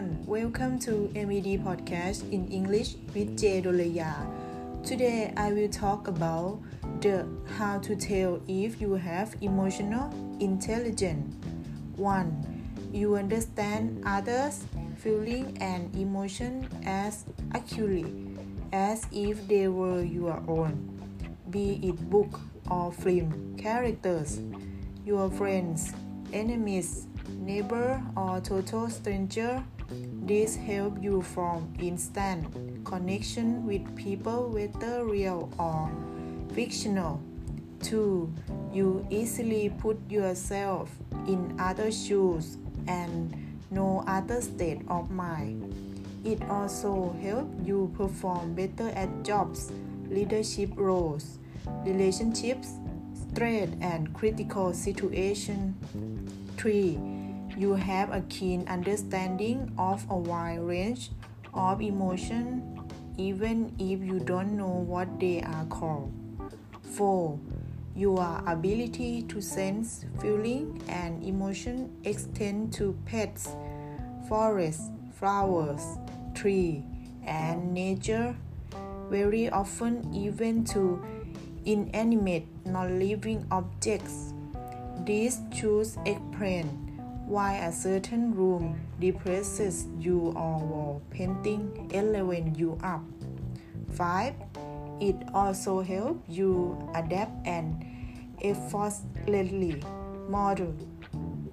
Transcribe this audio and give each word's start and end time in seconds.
everyone, 0.00 0.26
welcome 0.26 0.78
to 0.78 1.10
MED 1.14 1.60
Podcast 1.60 2.22
in 2.32 2.48
English 2.48 2.94
with 3.14 3.38
J. 3.38 3.60
Dolaya. 3.60 4.24
Today 4.82 5.32
I 5.36 5.52
will 5.52 5.68
talk 5.68 6.08
about 6.08 6.58
the 7.00 7.26
how 7.58 7.78
to 7.80 7.94
tell 7.96 8.40
if 8.48 8.80
you 8.80 8.94
have 8.94 9.36
emotional 9.42 10.08
intelligence. 10.40 11.36
1. 11.96 12.90
You 12.92 13.16
understand 13.16 14.02
others' 14.06 14.64
feeling 14.96 15.58
and 15.60 15.94
emotion 15.94 16.66
as 16.86 17.24
accurately 17.52 18.38
as 18.72 19.06
if 19.12 19.46
they 19.48 19.68
were 19.68 20.02
your 20.02 20.42
own, 20.48 20.80
be 21.50 21.78
it 21.82 22.08
book 22.08 22.40
or 22.70 22.90
film 22.90 23.54
characters, 23.58 24.40
your 25.04 25.30
friends, 25.30 25.92
enemies, 26.32 27.06
neighbor 27.40 28.02
or 28.16 28.40
total 28.40 28.88
stranger. 28.88 29.62
This 30.22 30.56
help 30.56 31.02
you 31.02 31.22
form 31.22 31.74
instant 31.80 32.46
connection 32.84 33.66
with 33.66 33.82
people 33.96 34.48
whether 34.48 35.04
real 35.04 35.50
or 35.58 35.90
fictional. 36.54 37.20
2. 37.82 38.32
You 38.72 39.06
easily 39.10 39.72
put 39.78 39.98
yourself 40.10 40.90
in 41.26 41.56
other 41.58 41.90
shoes 41.90 42.58
and 42.86 43.34
know 43.70 44.04
other 44.06 44.40
state 44.40 44.82
of 44.88 45.10
mind. 45.10 45.74
It 46.24 46.42
also 46.50 47.16
helps 47.22 47.66
you 47.66 47.90
perform 47.96 48.54
better 48.54 48.90
at 48.90 49.08
jobs, 49.24 49.72
leadership 50.08 50.70
roles, 50.76 51.38
relationships, 51.84 52.74
stress 53.32 53.68
and 53.80 54.12
critical 54.12 54.74
situations. 54.74 55.74
3 56.58 57.19
you 57.60 57.74
have 57.74 58.10
a 58.10 58.22
keen 58.22 58.66
understanding 58.68 59.70
of 59.76 60.06
a 60.08 60.16
wide 60.16 60.60
range 60.60 61.10
of 61.52 61.82
emotions, 61.82 62.64
even 63.18 63.70
if 63.78 64.00
you 64.00 64.18
don't 64.18 64.56
know 64.56 64.80
what 64.88 65.20
they 65.20 65.42
are 65.42 65.66
called. 65.66 66.10
4. 66.96 67.38
Your 67.94 68.42
ability 68.46 69.24
to 69.28 69.42
sense 69.42 70.06
feeling 70.22 70.80
and 70.88 71.22
emotion 71.22 71.92
extend 72.04 72.72
to 72.80 72.96
pets, 73.04 73.54
forests, 74.26 74.88
flowers, 75.12 75.84
tree, 76.32 76.82
and 77.26 77.74
nature, 77.74 78.34
very 79.10 79.50
often 79.50 80.08
even 80.14 80.64
to 80.64 81.04
inanimate 81.66 82.46
non-living 82.64 83.44
objects. 83.50 84.32
These 85.04 85.40
choose 85.52 85.98
explain 86.06 86.89
why 87.30 87.54
a 87.58 87.70
certain 87.70 88.34
room 88.34 88.74
depresses 88.98 89.86
you 90.00 90.34
or 90.34 90.58
wall 90.58 91.02
painting 91.10 91.88
elevates 91.94 92.58
you 92.58 92.76
up. 92.82 93.02
5. 93.92 94.34
It 95.00 95.14
also 95.32 95.80
helps 95.80 96.28
you 96.28 96.76
adapt 96.92 97.46
and 97.46 97.86
effortlessly 98.42 99.80
model 100.28 100.74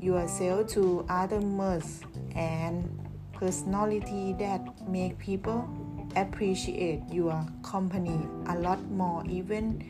yourself 0.00 0.68
to 0.68 1.04
other 1.10 1.40
moods 1.40 2.00
and 2.34 2.88
personality 3.34 4.34
that 4.38 4.62
make 4.88 5.18
people 5.18 5.68
appreciate 6.16 7.02
your 7.12 7.44
company 7.62 8.18
a 8.48 8.56
lot 8.58 8.82
more 8.90 9.22
even 9.28 9.84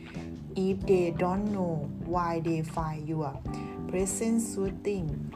if 0.57 0.85
they 0.85 1.11
don't 1.17 1.45
know 1.53 1.89
why 2.03 2.41
they 2.41 2.61
find 2.61 3.07
your 3.07 3.39
presence 3.87 4.55
soothing 4.55 5.31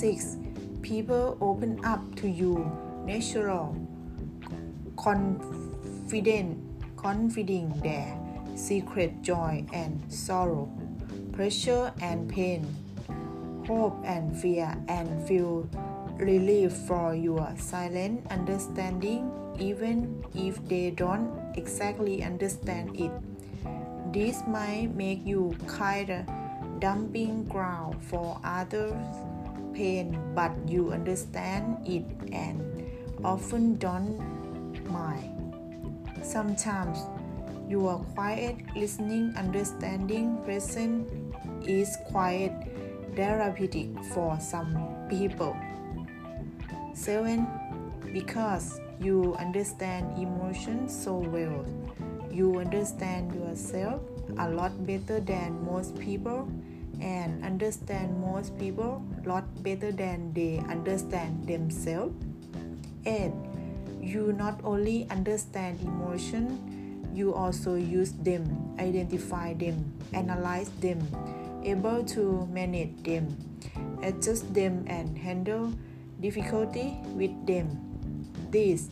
6. 0.00 0.38
People 0.80 1.36
open 1.42 1.76
up 1.84 2.00
to 2.16 2.26
you 2.26 2.64
natural, 3.04 3.76
confident, 4.96 6.56
confiding 6.96 7.68
their 7.84 8.16
secret 8.56 9.20
joy 9.20 9.62
and 9.74 10.00
sorrow, 10.08 10.72
pressure 11.32 11.92
and 12.00 12.32
pain, 12.32 12.64
hope 13.68 14.00
and 14.04 14.32
fear, 14.40 14.72
and 14.88 15.04
feel 15.28 15.68
relief 16.16 16.72
for 16.88 17.14
your 17.14 17.52
silent 17.58 18.24
understanding, 18.32 19.28
even 19.60 20.24
if 20.34 20.64
they 20.64 20.88
don't 20.96 21.28
exactly 21.56 22.24
understand 22.24 22.96
it. 22.96 23.12
This 24.16 24.40
might 24.48 24.96
make 24.96 25.26
you 25.26 25.54
kind 25.66 26.08
of 26.08 26.80
dumping 26.80 27.44
ground 27.44 28.02
for 28.02 28.40
others 28.42 28.96
pain, 29.80 30.12
but 30.36 30.52
you 30.68 30.92
understand 30.92 31.80
it 31.88 32.04
and 32.36 32.60
often 33.24 33.80
don't 33.80 34.20
mind. 34.84 35.56
Sometimes 36.20 37.00
your 37.66 38.04
quiet 38.12 38.60
listening, 38.76 39.32
understanding, 39.40 40.36
present 40.44 41.08
is 41.64 41.96
quite 42.12 42.52
therapeutic 43.16 43.88
for 44.12 44.36
some 44.38 44.76
people. 45.08 45.56
7. 46.92 47.48
Because 48.12 48.80
you 49.00 49.34
understand 49.38 50.12
emotions 50.20 50.92
so 50.92 51.14
well, 51.14 51.64
you 52.30 52.58
understand 52.58 53.32
yourself 53.32 54.02
a 54.36 54.50
lot 54.50 54.74
better 54.84 55.20
than 55.20 55.64
most 55.64 55.96
people 55.98 56.44
and 57.00 57.44
understand 57.44 58.20
most 58.20 58.56
people 58.58 59.02
a 59.24 59.28
lot 59.28 59.44
better 59.62 59.92
than 59.92 60.32
they 60.32 60.62
understand 60.68 61.46
themselves. 61.48 62.14
And 63.04 63.32
You 64.00 64.32
not 64.32 64.64
only 64.64 65.06
understand 65.12 65.78
emotion, 65.84 66.56
you 67.12 67.34
also 67.34 67.76
use 67.76 68.12
them, 68.24 68.48
identify 68.80 69.52
them, 69.52 69.92
analyze 70.16 70.72
them, 70.80 70.98
able 71.62 72.02
to 72.16 72.48
manage 72.48 72.96
them, 73.04 73.28
adjust 74.02 74.48
them 74.56 74.88
and 74.88 75.18
handle 75.18 75.76
difficulty 76.20 76.96
with 77.12 77.30
them. 77.44 77.76
This, 78.48 78.88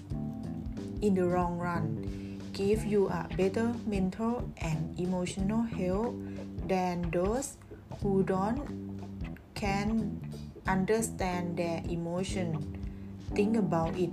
in 1.00 1.16
the 1.16 1.24
long 1.24 1.56
run, 1.56 2.04
give 2.52 2.84
you 2.84 3.08
a 3.08 3.26
better 3.32 3.72
mental 3.88 4.44
and 4.60 4.92
emotional 5.00 5.62
health 5.62 6.14
than 6.68 7.08
those 7.10 7.56
who 8.02 8.22
don't 8.22 8.62
can 9.54 10.20
understand 10.66 11.56
their 11.56 11.82
emotion 11.88 12.78
think 13.34 13.56
about 13.56 13.96
it. 13.96 14.10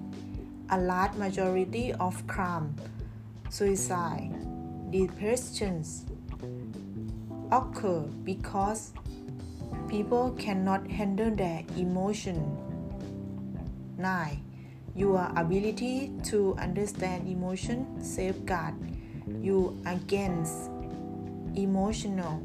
A 0.69 0.77
large 0.79 1.13
majority 1.15 1.93
of 1.93 2.25
crime 2.27 2.75
suicide 3.49 4.31
depressions 4.91 6.05
occur 7.51 8.01
because 8.23 8.91
people 9.87 10.31
cannot 10.37 10.89
handle 10.89 11.31
their 11.31 11.63
emotion. 11.77 12.57
9 13.97 14.41
your 14.95 15.29
ability 15.35 16.11
to 16.23 16.55
understand 16.55 17.27
emotion 17.27 17.85
safeguard 18.01 18.73
you 19.41 19.77
against 19.85 20.71
emotional 21.55 22.41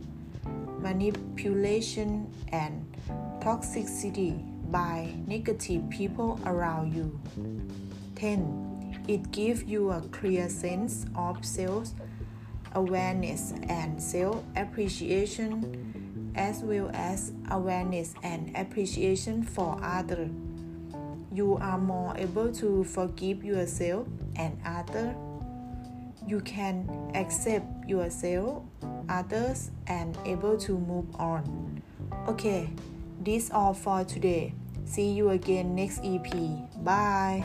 manipulation 0.80 2.32
and 2.48 2.84
toxicity 3.40 4.46
by 4.70 5.12
negative 5.26 5.88
people 5.90 6.38
around 6.46 6.94
you. 6.94 7.20
10. 8.16 9.04
It 9.08 9.30
gives 9.32 9.64
you 9.64 9.90
a 9.90 10.00
clear 10.12 10.48
sense 10.48 11.06
of 11.16 11.44
self 11.44 11.90
awareness 12.74 13.52
and 13.68 14.00
self 14.00 14.42
appreciation, 14.56 16.32
as 16.36 16.62
well 16.62 16.90
as 16.94 17.32
awareness 17.50 18.14
and 18.22 18.56
appreciation 18.56 19.42
for 19.42 19.78
others. 19.82 20.30
You 21.32 21.56
are 21.56 21.78
more 21.78 22.16
able 22.16 22.52
to 22.54 22.84
forgive 22.84 23.44
yourself 23.44 24.06
and 24.36 24.58
others. 24.64 25.16
You 26.26 26.40
can 26.40 26.88
accept 27.14 27.88
yourself 27.88 28.62
others 29.08 29.70
and 29.86 30.16
able 30.24 30.56
to 30.58 30.78
move 30.78 31.06
on. 31.16 31.82
Okay, 32.28 32.70
this 33.20 33.50
all 33.50 33.74
for 33.74 34.04
today. 34.04 34.54
See 34.84 35.10
you 35.10 35.30
again 35.30 35.74
next 35.74 36.00
EP. 36.04 36.30
Bye. 36.82 37.44